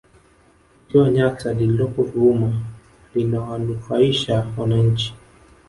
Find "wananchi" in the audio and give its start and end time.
4.57-5.13